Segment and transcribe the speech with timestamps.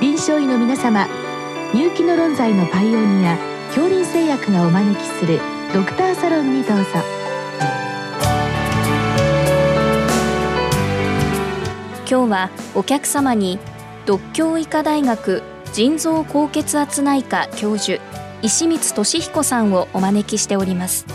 [0.00, 1.08] 臨床医の皆様
[1.74, 3.36] 入気の論剤のパイオニア
[3.74, 5.40] 恐林製薬がお招きする
[5.74, 6.84] ドクターサロンにどうぞ。
[12.08, 13.58] 今日はお客様に
[14.06, 15.42] 独協医科大学
[15.72, 18.00] 腎臓高血圧内科教授
[18.40, 21.06] 石光俊彦さんをお招きしております。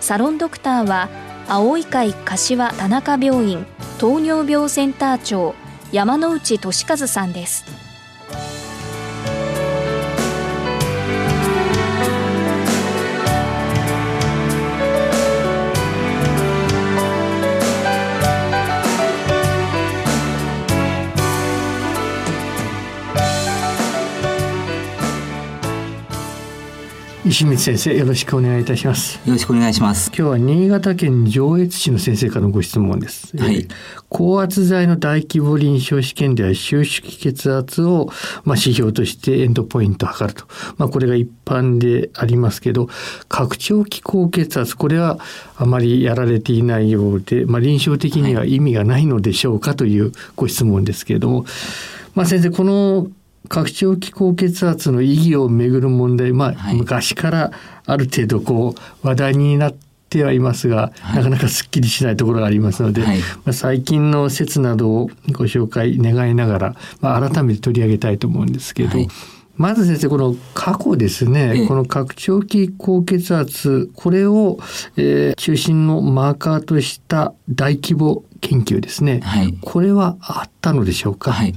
[0.00, 1.10] サロンドクターは
[1.46, 3.66] 青い会柏田中病院
[3.98, 5.54] 糖尿病センター長
[5.92, 7.85] 山内俊和さんです。
[27.28, 29.16] 石光先生よろしくお願いいたします。
[29.26, 30.12] よろしくお願いします。
[30.16, 33.66] 今日は新潟県上越市の先生からのご質問です、はい、
[34.08, 38.10] 高圧剤の大規模臨床試験では収縮血圧を
[38.44, 40.46] まあ指標としてエンドポイントを測ると。
[40.76, 42.88] まあこれが一般でありますけど
[43.28, 45.18] 拡張器高血圧これは
[45.56, 51.44] あまりやられていないようでまあ臨床的には意味がないのでしょうかというご質問ですけれども、
[52.14, 53.08] まあ先生この
[53.48, 57.50] 拡張器高血圧の意義をめぐる問題、まあ、はい、昔から
[57.86, 59.74] ある程度こう話題になっ
[60.08, 68.98] てはいますが、はい、なかなかすっきりしないところがありますので、はい、まあ、最近の説などをご紹介願いながら、まあ、改めて取り上げたいと思うんですけど、
[69.56, 74.58] まず先生この過去ですね、この拡張器高血圧これを、
[74.96, 79.22] えー、中心のマーカーとした大規模研究ですね、
[79.62, 81.54] これはあったのでしょうか、はい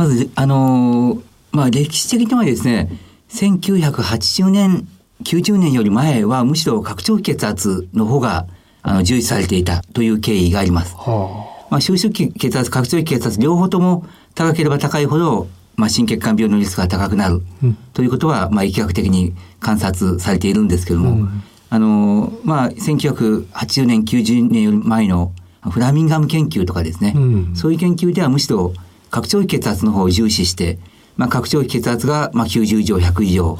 [0.00, 2.88] まず、あのー、まあ、歴史的にはですね、
[3.28, 4.88] 1980年、
[5.24, 8.46] 90年より前はむしろ拡張血圧の方が
[8.80, 10.96] あの重視されていたという経緯があります。
[10.96, 25.32] はあ、まあ、収縮期血圧、拡張血圧両方とも高ければ高いほど、まあ、心血管病のリスクが高くなる、うん、ということは、まあ、疫学的に観察されているんですけども、うん、あの、まあ、1980年、90年より前の
[25.70, 28.72] フラミンガム研究とかですね、うん、そういう研究ではむしろ
[29.10, 30.78] 拡張器血圧の方を重視して、
[31.16, 33.58] まあ、拡張器血圧がまあ90以上100以上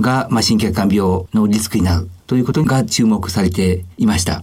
[0.00, 4.42] がまあ心血管病のリスクになるということが注目されていました。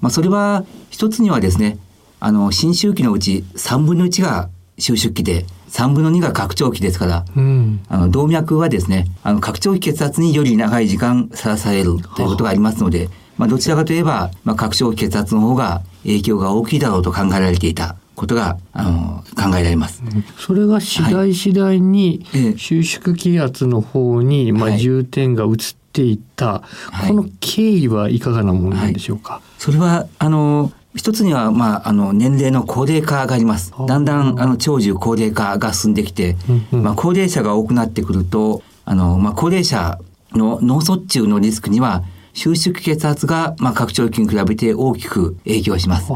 [0.00, 1.78] まあ、それは一つにはですね
[2.20, 4.48] あの新周期のうち3分の1が
[4.78, 20.02] 収縮期で3分の2が拡張器ですから、うん、あの動脈はですねあの拡張器血圧により長い時間さらされるということがありますので、まあ、どちらかといえば、まあ、拡張器血圧の方が影響が大きいだろうと考えられていたことがあの考えられます。
[20.38, 22.26] それが次第次第に
[22.56, 25.54] 収縮気圧の方に、まあ、重点が移っ
[25.92, 29.34] ていった、はい、この経緯はいかがなものなんでしょうか？
[29.34, 33.74] はい、それはあの一つには、まあ、あの、年齢の高齢化があります。
[33.88, 36.36] だんだん、あの、長寿高齢化が進んできて、
[36.70, 39.98] まあ、高齢者が多くなってくると、あの、まあ、高齢者
[40.34, 46.12] の脳卒中のリスクには、収縮血圧が、まあ、拡張器に比べて大きく影響します。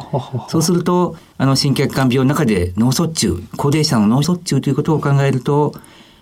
[0.48, 5.74] そうすると、あの、心血管病の中で脳卒中、高齢者の脳卒中ということを考えると、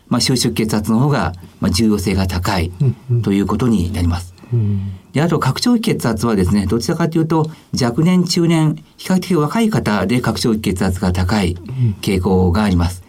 [0.09, 2.71] まあ、収縮血圧の方が、まあ、重要性が高い
[3.25, 4.35] ということになります。
[5.13, 11.57] で、あと、拡張器血圧はですね、どちらかというと、若年、中年、比較的若い方で拡張器血圧が高い
[12.03, 13.03] 傾向があります。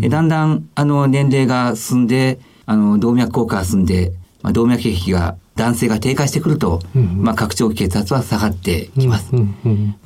[0.00, 9.32] でだんだん、あの、年齢が進んで、あの、動脈硬化が進んで、まあ、動脈壁が男性が低下してくると、まあ、拡張血圧は下がってきます。
[9.32, 9.44] ま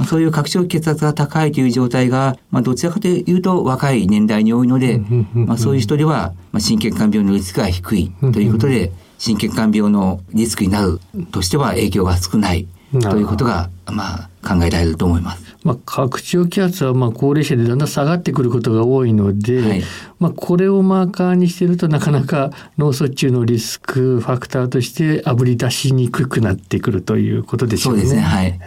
[0.00, 4.98] あ、そういう拡張血圧が高いという状態が、まあ、どちらかというと若い年代に多いので、
[5.32, 11.00] まあ、そういう人では、まあ、心血管病のリスクが低いということで、心血管病のリスクになる
[11.32, 12.68] としては影響が少ない
[13.00, 15.56] ということが、まあ、考えられると思います。
[15.64, 19.82] まあ、拡張気圧はまあ高齢者でだんだん下がってくることが多いので、はい、
[20.20, 28.02] まあ、これをマーカーにしてるとなかなか脳卒中のリスクファクターとしてあぶり出しにくくなってくるということでしょうね。
[28.02, 28.60] そうですねはい、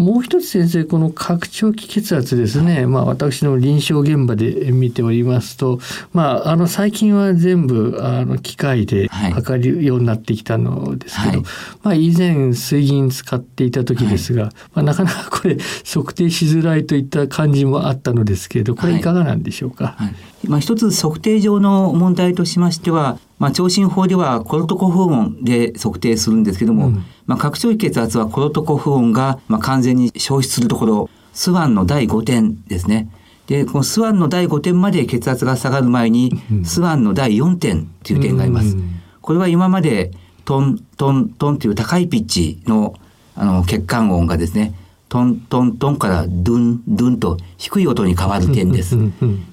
[0.00, 5.78] もう一つ先生この拡張器血圧ですね、まあ、私の臨床現場で見ておりますと、
[6.14, 11.42] まあ、あの最近は全部あの機械で測るようになってきたのですけど、はい、
[11.82, 19.00] まあ、以前水銀使っていた時ですが、はい、まあ、なかなかこれ測定しづらいといった感じもあったのですけれどこれい。
[19.02, 20.06] かがなんでしょうか、は
[20.44, 33.10] い、まあ、一つ測定上の問題としましてはまあ、聴診法ではコロトコフ音で測定するんですけども、うん、まあ、拡張器血圧はコロトコフ音が、まあ、完全に消失するところ、スワンの第5点ですね。
[33.46, 38.76] で、このスワンの第5点まで血圧が下がる前に、うん、スワンの第4点という点があります。
[38.76, 40.12] うん、これは今まで
[40.44, 42.94] トントントンという高いピッチの
[43.34, 44.74] あの血管音がですね、
[45.08, 48.96] トントントンからドゥンドゥンと低い音に変わる点です。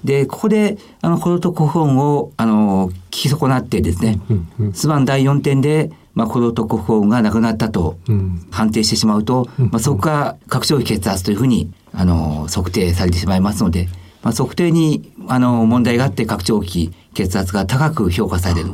[0.04, 4.20] で、ここで、あの、コルトコフォンを、あの、聞き損なってですね、
[4.74, 7.96] スバン第4点で、まあ、コルトコフォンがなくなったと
[8.50, 13.88] 判定してしまうと、まあ、そこが拡張器血圧というふうに、あの、測定されてしまいますので、
[14.20, 18.70] まあ、測定にあの問題があって拡張器血圧が高く評価される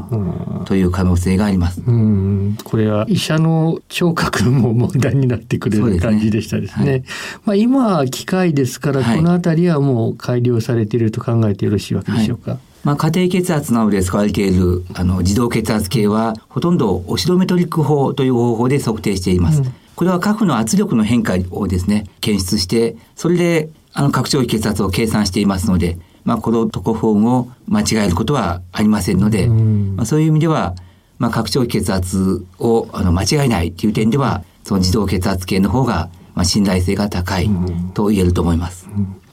[0.64, 1.82] という可能性があります。
[1.86, 2.56] うん。
[2.64, 6.84] これは医者の聴覚も問題になってくる感じでしたですね。
[6.84, 7.04] すねはい、
[7.44, 12.52] まあ今は機械ですから、この辺りはもう改良されていると考えてよろしいわけでしょうか？
[12.52, 19.62] はいまあ、家庭血圧などで使われているあの自動血圧計はほとんどオシドメトリック法という方法で測定しています。
[19.62, 30.74] うん、これは核の圧力の変化をですね検出してそれであの拡張器血圧を計算していますので、まあ、このトコフォームを間違えることはありませんので、まあ、そういう意味では、
[31.18, 37.48] まあ、拡張器血圧をあの間違えないという点ではその自動血圧計の方が、まあ、信頼性が高い
[37.94, 38.88] と言えると思います。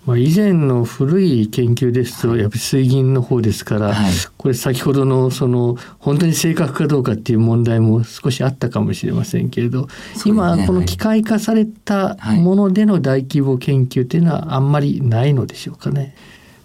[0.05, 9.87] まあ、以前の古い研究ですとやっぱり水銀の方ですから、はい、これ先ほどのその本当に正確かどうかっていう問題も少しあったかもしれませんけれど、ね、
[10.25, 16.15] 今この機械化されたものでの大規模研究っていうのはあんまりないのでしょうかね。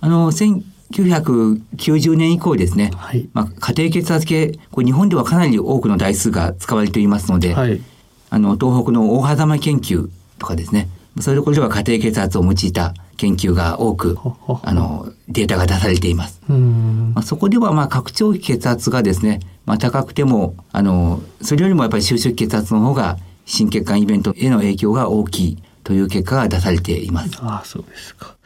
[0.01, 7.83] あの1990年以降ですね、はい、まあ、家庭血圧計これ日本ではかなり多くの台数が使われていますので、はい、
[8.31, 10.09] あの東北の大狭間研究
[10.39, 10.89] とかですね。
[11.21, 14.19] そういうところでは家庭血圧を用いた研究が多く、
[14.63, 16.41] あの、データが出されています。
[16.49, 27.39] まあ、そこでは、まあ、拡張器血圧がですね、まあ、高くても、あの、それよりもやっぱり収縮血圧の方が、心血管イベントへの影響が大きいという結果が出されています。
[27.41, 28.37] ああ、そうですか。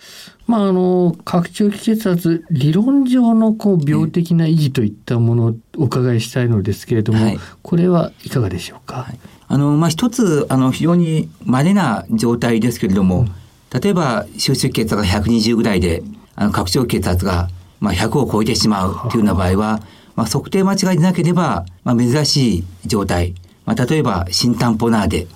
[0.47, 13.33] まあ、あの拡張器血圧理論上のこう病的な維持といったものをお伺いしたいのですけれども、はい、これはいかがでしょうか、はい、あのまあ、一つあの非常に稀な状態ですけれども、うん
[13.73, 16.03] 例えば収縮血圧が120ぐらいで
[16.35, 19.81] あの拡張血圧がまあ100を超えてしまうというような場合は、
[20.17, 23.35] まあ、測定間違いでなければ、まあ、珍しい状態、
[23.65, 25.27] まあ、例えば心タンポナーデ、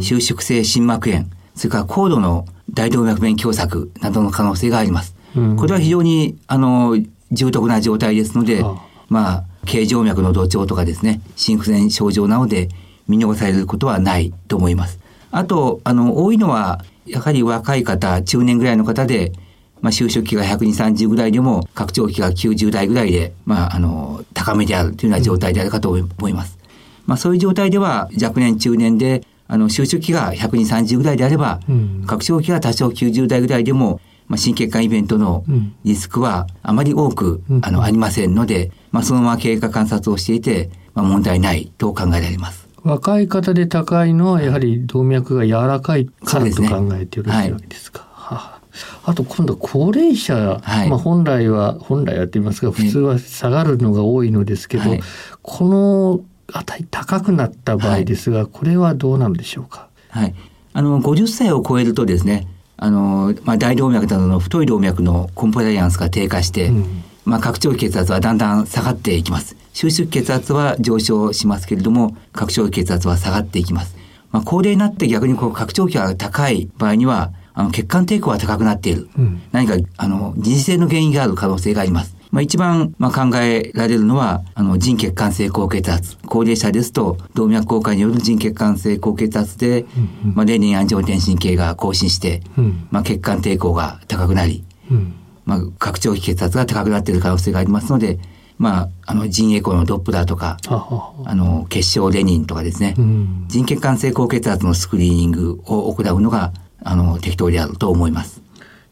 [0.00, 5.14] 収縮性心膜炎それから高度の大動脈弁狭窄などの可能性があります。
[5.56, 6.96] これは非常にあの
[7.30, 8.62] 重篤な状態ですので、
[9.08, 12.68] まあ形状脈の土壌とかですね心不全症状などで
[13.06, 14.98] 見逃されることはないと思います。
[15.32, 19.32] あとあの多いのはやはり若い方、中年ぐらいの方で、
[19.80, 26.58] まあ、就職期が120、30ぐらいでも、拡張期が90代ぐらいで、まあ、あの、高めであるというような状態であるかと思います。
[27.04, 35.44] まあ、そういう状態では、若年、中年で、あの、就職期が120、30ぐらいであれば、うん、拡張期が多少90代ぐらいでも、まあ、心血管イベントの
[35.84, 42.61] リスクはあまり多く、うん、あの、ありませんので、まあ、そのまま経過観察をしていて、まあ、問題ないと考えられます。
[42.84, 48.08] 若い方で高いのはやはり動脈が柔らかいからと考えてよろしいわけですか。
[48.12, 55.00] はい、あと今度高齢者、はい、まあ本来は本来はと言いますか普通は下がるのが多いのですけど、はい、
[55.42, 56.20] この
[56.52, 59.88] 値高くなった場合ですが、これはどうなんでしょうか？
[60.08, 60.34] はい、
[60.72, 69.56] あの50歳を超えるとですね、あのまあ大動脈などの太い動脈のコンプライアンスが低下して、うん、まあ拡張血圧はだんだん下がっていきます。
[69.72, 73.96] 収縮血圧は上昇しますけれども、拡張血圧は下がっていきます。
[74.30, 79.08] まあ、高齢になって逆にこう拡張器が高い場合には、あの血管抵抗が高くなっている。
[79.18, 82.16] うん、何か、あの、人生の原因がある可能性があります。
[82.30, 86.16] まあ、一番、まあ、考えられるのは、あの、腎血管性高血圧。
[86.24, 95.14] 高齢者ですと、動脈硬化による腎血管性高血圧で、うんうん、まあ、レーニン安定転神経が更新して、うん、まあ、血管抵抗が高くなり、うん、
[95.44, 98.18] まあ、拡張器血圧が高くなっている可能性がありますので、
[98.58, 106.52] まあ、あの腎エコのドップラーとか、あの血小レニンとかですね、うん、腎血管性高血圧のスクリーニングを行うのが
[106.84, 108.42] あの適当であると思います。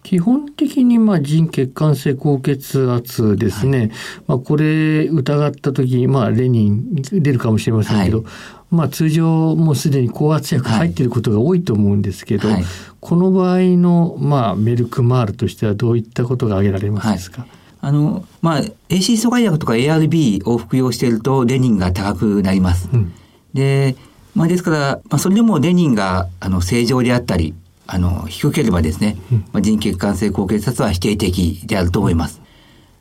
[0.02, 3.90] 基本的にまあ腎血管性高血圧ですね、はい、
[4.29, 8.26] まあ、これ疑った時にまあレニン出るかもしれませんけど、はい、
[8.71, 12.64] まあ、通常もうすでに高圧薬入っていることが多いと思うんですけど、はい、
[12.99, 17.47] この場合のまあメルクマールとしてはどういったことが挙げられますか、
[17.82, 22.88] あの、まあ、AC 阻害薬とか ARB を服用していると、レニンが高くなります。
[22.92, 23.12] うん、
[23.54, 23.96] で、
[24.34, 27.54] まあ、ですから、まあ、それでもレニンが、あの、正常であったり、
[27.87, 32.40] あの、低ければですね、うん、まあ、腎血管性高血圧は否定的であると思います。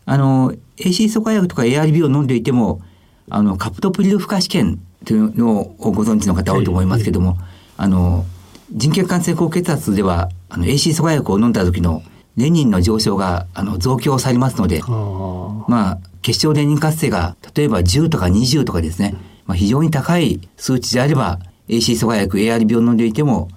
[0.06, 2.82] あの、AC 阻害薬とか ARB を飲んでいても、
[3.30, 7.38] あの、カプトプリル負荷試験というのをご存知の方多いと思いますけども、
[7.78, 8.26] あの、
[8.72, 12.02] 腎血管性高血圧では、あの、AC 阻害薬を飲んだ時の
[12.40, 19.16] レニンの上昇があの増強されますので、まあ、結晶レニン活性が例えば10とか20とかですね、
[19.46, 23.50] まあ、非常に高い数値であれば AC 阻害薬 ARB を飲んでいても、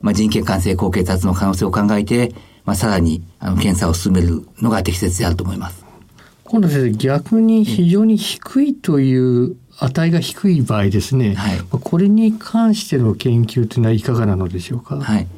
[0.00, 2.32] まあ、人血管性高血圧の可能性を考えて、
[2.64, 5.84] まあ、さらにあの検査を進めるのが適切であると思います。
[6.44, 14.96] 今度先生逆に非常に低いという値が低い場合ですね、はい、これに関しての研究というのはいかがなのでしょうか？
[14.96, 15.28] はい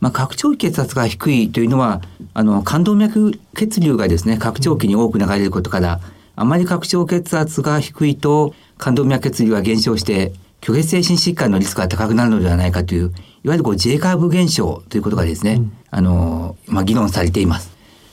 [0.00, 2.00] まあ、拡張血圧が低いというのは
[2.34, 6.00] あの冠動脈血流がですね拡張器に多く流れることから、
[6.36, 13.12] あまり拡張血圧が低いと冠動脈血流が減少して虚血性心疾患のリスクが高くなるのではないかという
[13.44, 17.70] いわゆるこう J カーブ現象ということがですね、うん、あの、まあ、議論されています。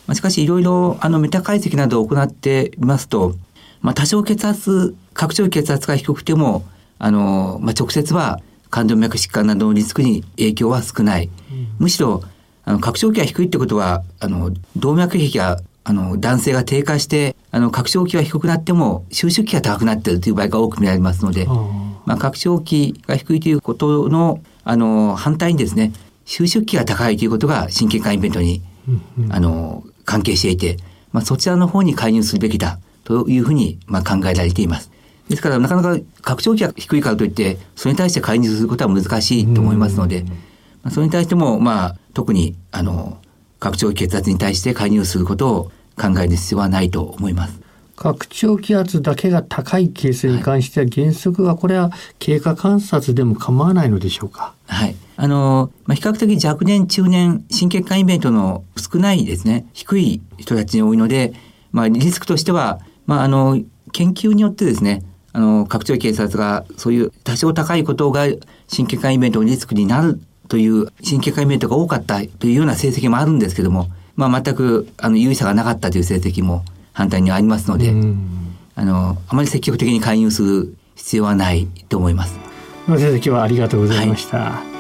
[0.07, 3.35] まあ、しかしいろいろあのメタ解析などを行ってみますと、
[3.81, 6.65] まあ、多少血圧拡張血圧が低くても
[6.97, 8.39] あの、まあ、直接は
[8.69, 11.29] 冠動脈疾患などのリスクに影響は少ない。
[11.79, 12.23] むしろ
[12.65, 25.93] あの拡張器が低いってことはあの動脈壁があの男性が低下してあの拡張器が低くなっても収縮器が高くなっているという場合が多く見られますので、まあ、拡張器が低いということのあの反対にですね
[26.25, 28.61] 収縮器が高いということが神経管イベントに、
[29.29, 30.75] あの関係していて、
[31.13, 34.91] まあ、そちらの方に介入するべきだというふうに、まあ、考えられています。
[35.29, 40.31] ですからなかなか拡張器が低いからといってそれに対して介入することは難しいと思いますので、ま
[40.85, 43.17] あ、それに対しても、まあ、特にあの
[43.59, 47.59] 拡張器血圧に対して介入することを考える必要はないと思います。
[47.95, 54.53] 拡張気圧だけが高いケースに関しては原則はこれは経過観察でも構わないのでしょうか？
[54.67, 54.95] はい。
[55.15, 61.33] あの、まあ、比較的若年、中年、心血管イベントの少ないですね、低い人たちに多いので、
[61.71, 63.59] まあ、リスクとしては、まあ、あの、
[63.93, 65.01] 研究によってですね、
[65.37, 68.25] あの、拡張警察がそういう多少高いことが
[68.67, 77.93] 心血管イベントのリスクになるという心血管イベントが多かったというような成績もあるんですけども、まあ、全くあの有意差がなかったという成績も反対にありますので、
[78.73, 82.39] あのあまり積極的に介入する必要はないと思います。
[82.87, 84.37] 先生今日はありがとうございました。
[84.39, 84.76] はい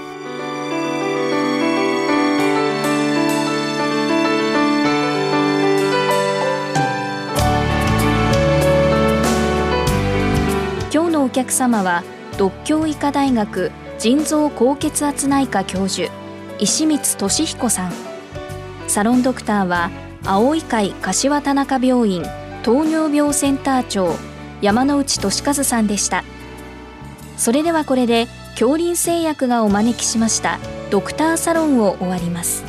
[11.37, 12.03] 客様は
[12.39, 16.11] 独協医科大学腎臓高血圧内科教授
[16.59, 17.91] 石光俊彦さん。
[18.87, 19.91] サロンドクターは
[20.25, 22.23] 青い会柏田中病院
[22.63, 24.15] 糖尿病センター長
[24.61, 26.23] 山内俊和さんでした。
[27.37, 30.57] それではこれで恐林製薬がお招きしました
[30.89, 32.63] ドクターサロンを終わります。